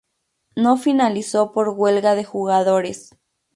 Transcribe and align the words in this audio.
No 0.55 0.77
finalizó 0.77 1.51
por 1.51 1.69
huelga 1.69 2.15
de 2.15 2.23
jugadores. 2.23 3.11